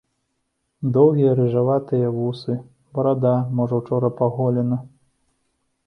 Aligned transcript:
Доўгія 0.95 1.33
рыжаватыя 1.41 2.07
вусы, 2.17 2.57
барада, 2.99 3.35
можа, 3.61 3.73
учора 3.85 4.15
паголена. 4.19 4.77